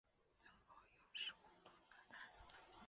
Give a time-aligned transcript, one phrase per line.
[0.41, 2.79] 能够用时空图表达流水线